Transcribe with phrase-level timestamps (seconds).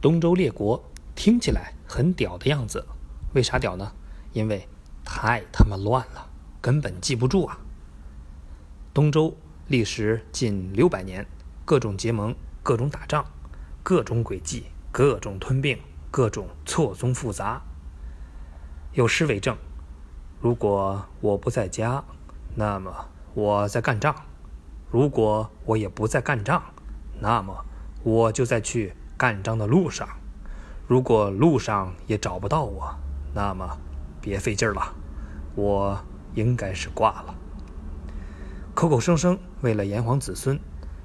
[0.00, 0.82] 东周列国
[1.14, 2.86] 听起来很屌的样子，
[3.34, 3.92] 为啥屌呢？
[4.32, 4.66] 因为
[5.04, 6.30] 太他妈乱了，
[6.60, 7.58] 根本记不住啊。
[8.94, 9.36] 东周
[9.66, 11.26] 历时近六百年，
[11.66, 13.26] 各种结盟，各种打仗，
[13.82, 15.78] 各种诡计，各种吞并，
[16.10, 17.60] 各种错综复杂。
[18.94, 19.54] 有诗为证：
[20.40, 22.02] 如果我不在家，
[22.54, 22.90] 那么
[23.34, 24.14] 我在干仗；
[24.90, 26.62] 如果我也不在干仗，
[27.20, 27.66] 那么
[28.02, 30.08] 我就在去干仗的路上。
[30.88, 32.96] 如果路上也找不到我，
[33.34, 33.76] 那么
[34.18, 34.94] 别费劲了，
[35.54, 36.02] 我
[36.34, 37.34] 应该是挂了。
[38.74, 40.58] 口口声声为了炎黄子孙，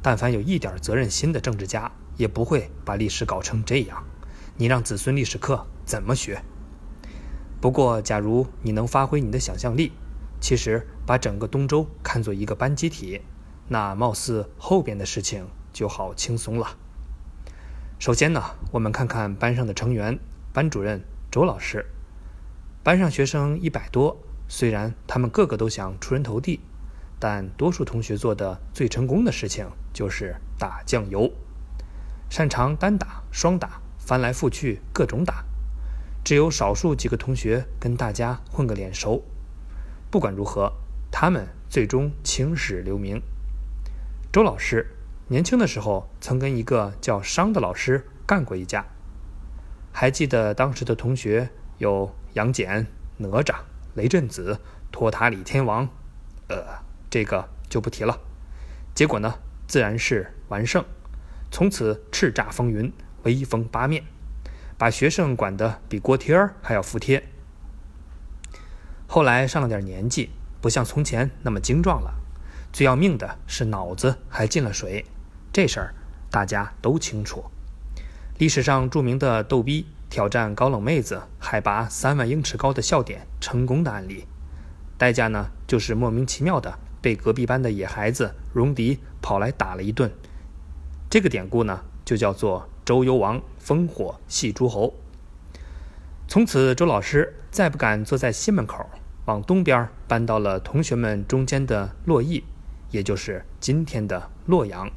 [0.00, 4.04] 但凡有一点责任心的政治家，也不会把历史搞成这样。
[4.56, 6.44] 你让子孙历史课怎么学？
[7.60, 9.90] 不过，假如你能发挥你的想象力，
[10.40, 13.22] 其实把整个东周看作一个班集体，
[13.66, 16.68] 那貌似后边的事情就好轻松了。
[17.98, 18.42] 首先呢，
[18.72, 20.18] 我们看看班上的成员，
[20.52, 21.86] 班主任周老师。
[22.82, 26.60] 班上学生一百多，虽然他们个个都想出人头地。
[27.18, 31.32] 但多数同学做的最成功的事情就是打酱油，
[32.28, 35.42] 擅长单打、双打，翻来覆去各种打。
[36.22, 39.24] 只有少数几个同学跟大家混个脸熟。
[40.10, 40.70] 不管如何，
[41.10, 43.22] 他们最终青史留名。
[44.30, 44.86] 周老师
[45.28, 48.86] 年轻的时候曾跟一个叫商的老师干过一架。
[49.92, 52.86] 还记得当时的同学有杨戬、
[53.18, 53.54] 哪吒、
[53.94, 54.60] 雷震子、
[54.90, 55.88] 托塔李天王，
[56.48, 56.84] 呃。
[57.08, 58.18] 这个就不提了，
[58.92, 60.84] 结果呢，自然是完胜，
[61.50, 64.04] 从此叱咤风云，威风八面，
[64.76, 67.28] 把学生管得比锅贴儿还要服帖。
[69.06, 72.16] 后来上了点年纪，不像从前那么精壮了，
[72.72, 75.06] 最要命的是脑子还进了水，
[75.56, 75.94] 这事儿
[76.30, 77.42] 大家都清楚。
[78.36, 84.26] 历史上著名的逗逼挑战高冷妹子海拔三万英尺高的笑点成功的案例，
[84.98, 86.78] 代价呢就是莫名其妙的。
[87.00, 90.12] 被隔壁班的野孩子戎狄跑来打了一顿，
[91.08, 94.92] 这个典故呢就叫做“周幽王烽火戏诸侯”。
[96.28, 98.84] 从此，周老师再不敢坐在西门口，
[99.24, 102.44] 往东边搬到了同学们中间的洛邑，
[102.90, 104.90] 也就是今天的洛阳。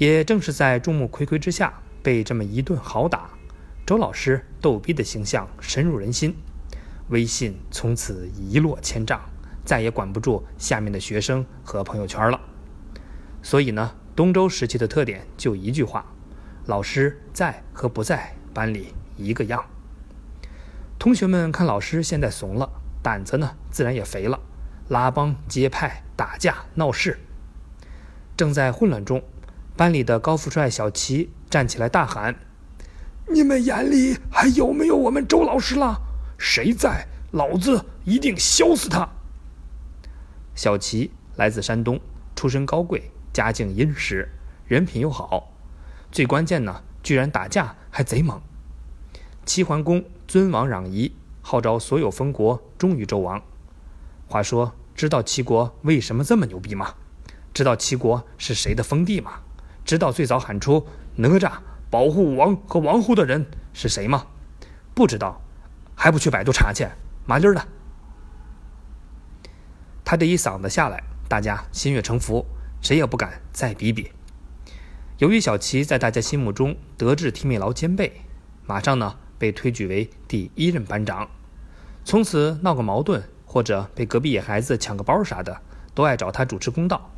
[0.00, 3.32] 也正是在众目睽睽之下被这么一顿好打，
[3.84, 6.34] 周老师逗逼的形象深入人心，
[7.10, 9.20] 微信从此一落千丈。
[9.62, 12.40] 再也管不住下面的学生和朋友圈了，
[13.42, 16.06] 所以呢，东周时期的特点就一句话：
[16.64, 19.62] 老师在和不在班里一个样。
[20.98, 22.70] 同学们看老师现在怂了，
[23.02, 24.40] 胆子呢自然也肥了，
[24.88, 27.18] 拉帮结派、打架闹事。
[28.34, 29.22] 正在混乱中，
[29.76, 32.38] 班里的高富帅小齐站起来大喊
[33.32, 36.02] ：“你们眼里还有没有我们周老师了？
[36.38, 39.08] 谁在，老子一定削死他！”
[40.54, 41.98] 小齐来自山东，
[42.36, 44.28] 出身高贵，家境殷实，
[44.66, 45.52] 人品又好，
[46.12, 48.40] 最关键呢，居然打架还贼猛。
[49.46, 53.42] 齐桓公尊王攘夷，号召所有封国忠于周王。
[54.26, 56.94] 话说，知道齐国为什么这么牛逼吗？
[57.54, 59.40] 知道齐国是谁的封地吗？
[59.90, 60.86] 知道最早喊出
[61.16, 61.50] 哪吒
[61.90, 64.24] 保护王和王后的人是谁吗？
[64.94, 65.42] 不知道，
[65.96, 66.86] 还不去百度查去？
[67.26, 67.66] 麻溜的。
[70.04, 72.46] 他这一嗓子下来，大家心悦诚服，
[72.80, 74.12] 谁也不敢再比比。
[75.18, 78.20] 由于小齐在大家心目中德智体美劳兼备，
[78.66, 81.28] 马上呢被推举为第一任班长。
[82.04, 85.60] 从此闹个矛盾，或者被隔壁野孩子抢个包啥的，
[85.96, 87.10] 都爱找他主持公道。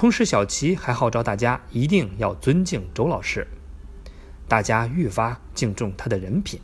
[0.00, 3.46] 同时，小齐还号召大家一定要尊敬周老师，
[4.48, 6.58] 大家愈发敬重他的人品。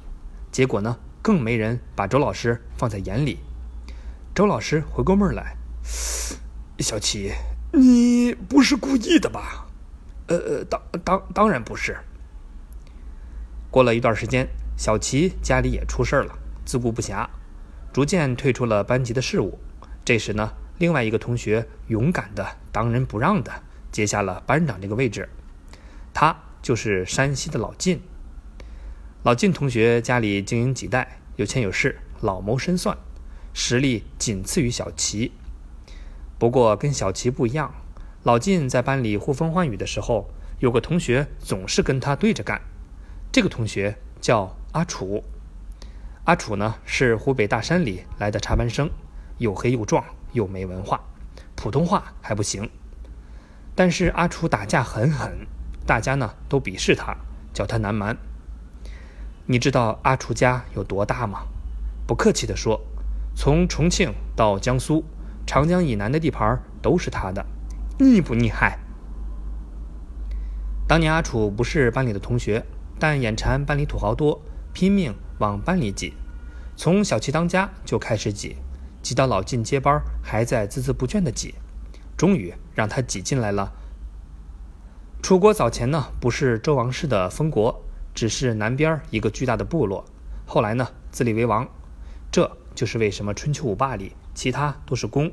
[0.51, 3.41] 结果呢，更没人把周老师放在眼里。
[4.35, 5.55] 周老师回过味儿来，
[6.79, 7.31] 小齐，
[7.75, 9.67] 你不是故意的吧？
[10.29, 11.95] 呃呃，当当当然不是。
[13.71, 17.29] 过了一段时间，小齐家里也出事了，自顾不暇，
[17.93, 19.59] 逐渐退出了班级的事务。
[20.07, 23.53] 这时呢，另外一个同学勇敢的当仁不让的
[23.91, 25.29] 接下了班长这个位置，
[26.13, 28.03] 他就是山西的老晋。
[29.23, 32.97] 老晋同学家里经营几代，有钱有势，老谋深算。
[33.53, 35.33] 实力仅次于小齐，
[36.39, 37.75] 不过跟小齐不一样，
[38.23, 42.61] 老晋在班里呼风唤雨的时候，有个同学总是跟他对着干。
[43.33, 45.25] 这个同学叫阿楚。
[46.25, 48.91] 阿楚呢是湖北大山里来的插班生，
[49.39, 50.05] 又黑又壮，
[50.37, 51.01] 又没文化，
[51.57, 52.71] 普通话还不行。
[53.75, 55.47] 但是阿楚打架很狠，
[55.87, 57.17] 大家呢都鄙视他，
[57.55, 58.17] 叫他南蛮。
[59.47, 61.47] 你知道阿楚家有多大吗？
[62.07, 62.83] 不客气地说，
[63.35, 65.05] 从重庆到江苏，
[65.47, 67.47] 长江以南的地盘都是他的。
[67.99, 68.79] 厉不厉害？
[70.87, 72.65] 当年阿楚不是班里的同学，
[72.99, 74.43] 但眼馋班里土豪多，
[74.75, 76.15] 拼命往班里挤，
[76.77, 78.57] 从小气当家就开始挤，
[79.07, 81.55] 挤到老进接班还在孜孜不倦地挤，
[82.17, 83.73] 终于让他挤进来了。
[85.23, 87.85] 楚国早前呢不是周王室的封国，
[88.17, 90.05] 只是南边一个巨大的部落，
[90.45, 91.69] 后来呢自立为王，
[92.33, 95.31] 这就是为什么春秋五霸里其他都是公，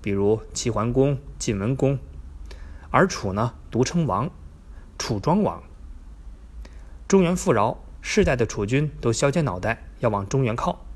[0.00, 1.98] 比如齐桓公、晋文公，
[2.90, 4.30] 而楚呢独称王。
[4.96, 5.62] 楚庄王，
[7.06, 10.86] 中原富饶，世代的楚军都削尖脑袋要往中原靠。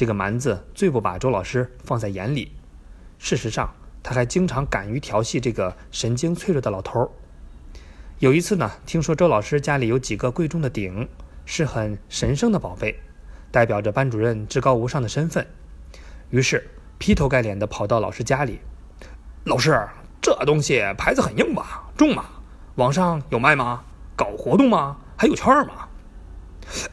[0.00, 2.52] 这个蛮子最不把周老师放在眼里。
[3.18, 7.14] 事实上，他还经常敢于调戏这个神经脆弱的老头。
[8.18, 11.06] 有一次呢，听说周老师家里有几个贵重的鼎，
[11.44, 12.98] 是很神圣的宝贝，
[13.50, 15.46] 代表着班主任至高无上的身份。
[16.30, 18.60] 于是劈头盖脸的跑到老师家里
[19.44, 19.86] ：“老师，
[20.22, 21.90] 这东西牌子很硬吧？
[21.94, 22.24] 重吗？”
[22.76, 23.84] 网上有卖吗？
[24.16, 24.96] 搞活动吗？
[25.18, 25.89] 还有券吗？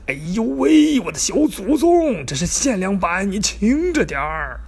[0.08, 4.62] 哎呦喂，我的小祖宗，这是限量版，你轻着点儿。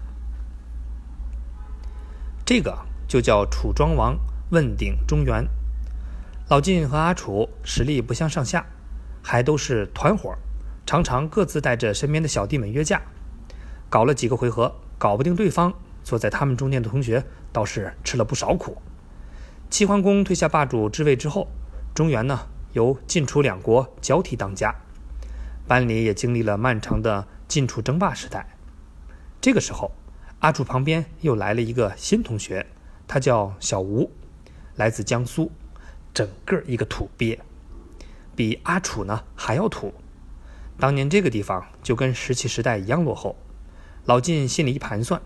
[2.46, 2.78] 这个
[3.08, 4.18] 就叫楚庄王
[4.52, 5.48] 问鼎中原。
[6.50, 8.66] 老晋和阿楚实力不相上下，
[9.22, 10.36] 还都是团伙，
[10.86, 13.02] 常常各自带着身边的小弟们约架，
[13.90, 15.74] 搞了几个回合，搞不定对方，
[16.04, 18.82] 坐在他们中间的同学倒是吃了不少苦。
[19.70, 21.48] 齐桓公退下霸主之位之后，
[21.94, 24.76] 中原呢由晋楚两国交替当家，
[25.70, 28.58] 班里也经历了漫长的晋楚争霸时代。
[29.40, 29.92] 这个时候，
[30.40, 32.66] 阿楚旁边又来了一个新同学，
[33.08, 34.12] 他叫小吴，
[34.76, 35.52] 来自江苏，
[36.12, 37.40] 整个一个土鳖，
[38.36, 39.94] 比阿楚呢还要土。
[40.80, 43.38] 当年这个地方就跟石器时代一样落后。
[44.06, 45.22] 老晋心里一盘算。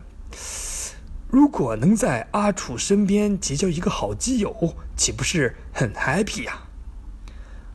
[1.30, 6.64] 如果能在阿楚身边结交一个好基友，岂不是很 happy 呀？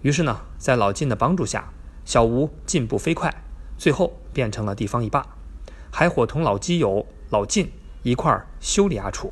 [0.02, 1.72] 于是呢，在老晋的帮助下，
[2.08, 3.30] 小吴进步飞快，
[3.76, 5.26] 最后变成了地方一霸，
[5.92, 7.70] 还伙同老基友老晋
[8.02, 9.30] 一块儿修理阿楚。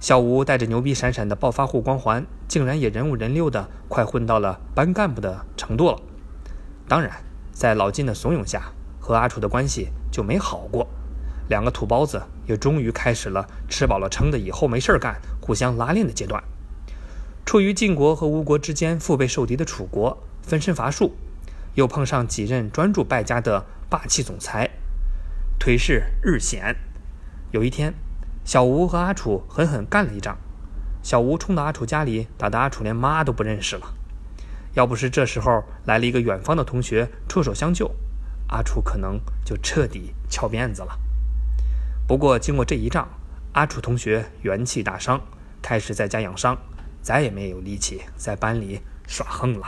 [0.00, 5.98] 小吴带着牛逼闪闪的暴发户光环，竟然也人五人六的快混到了班干部的程度了。
[6.88, 10.88] 当然，在老晋的怂恿下，和阿楚的关系就没好过。
[11.50, 16.42] 两个土包子也终于开始了吃饱了撑的以后没事干、互相拉练的阶段。
[17.44, 21.14] 处于晋国和吴国之间腹背受敌的楚国分身乏术，
[21.76, 24.68] 又碰上几任专注败家的霸气总裁，
[25.60, 26.74] 颓势日显。
[27.52, 27.94] 有一天，
[28.44, 30.38] 小吴和阿楚狠狠干了一仗，
[31.02, 33.94] 小吴冲到阿楚家里，打得阿楚连妈都不认识了。
[34.72, 37.94] 要不是这时候来了一个远方的同学出手相救，
[38.48, 40.98] 阿楚可能就彻底翘辫子了。
[42.08, 43.06] 不过，经过这一仗，
[43.52, 45.20] 阿楚同学元气大伤，
[45.60, 46.56] 开始在家养伤，
[47.02, 49.66] 再也没有力气在班里耍横了。